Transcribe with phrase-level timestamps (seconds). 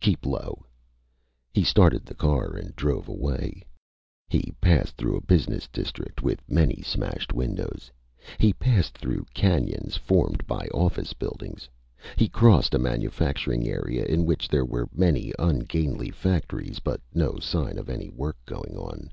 [0.00, 0.66] Keep low!"
[1.54, 3.64] He started the car and drove away.
[4.28, 7.90] He passed through a business district, with many smashed windows.
[8.38, 11.70] He passed through canyons formed by office buildings.
[12.18, 17.78] He crossed a manufacturing area, in which there were many ungainly factories but no sign
[17.78, 19.10] of any work going on.